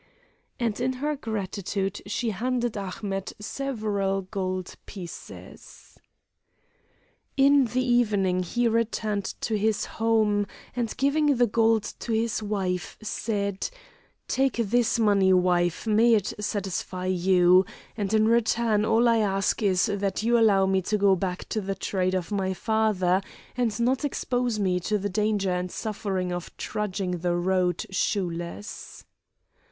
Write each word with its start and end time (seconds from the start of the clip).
And 0.59 0.79
in 0.79 0.93
her 0.93 1.15
gratitude 1.15 2.01
she 2.07 2.31
handed 2.31 2.75
Ahmet 2.75 3.33
several 3.39 4.23
gold 4.23 4.73
pieces. 4.87 5.99
In 7.37 7.65
the 7.65 7.85
evening 7.85 8.41
he 8.41 8.67
returned 8.67 9.25
to 9.41 9.55
his 9.55 9.85
home, 10.01 10.47
and 10.75 10.97
giving 10.97 11.35
the 11.37 11.45
gold 11.45 11.83
to 11.99 12.13
his 12.13 12.41
wife, 12.41 12.97
said: 13.03 13.69
"Take 14.27 14.53
this 14.57 14.97
money, 14.97 15.33
wife; 15.33 15.85
may 15.85 16.15
it 16.15 16.33
satisfy 16.39 17.05
you, 17.05 17.63
and 17.95 18.11
in 18.11 18.27
return 18.27 18.83
all 18.83 19.07
I 19.07 19.17
ask 19.17 19.61
is 19.61 19.85
that 19.85 20.23
you 20.23 20.35
allow 20.35 20.65
me 20.65 20.81
to 20.81 20.97
go 20.97 21.15
back 21.15 21.47
to 21.49 21.61
the 21.61 21.75
trade 21.75 22.15
of 22.15 22.31
my 22.31 22.55
father, 22.55 23.21
and 23.55 23.79
not 23.79 24.03
expose 24.03 24.57
me 24.57 24.79
to 24.79 24.97
the 24.97 25.09
danger 25.09 25.51
and 25.51 25.71
suffering 25.71 26.31
of 26.31 26.57
trudging 26.57 27.19
the 27.19 27.35
road 27.35 27.85
shoeless." 27.91 29.05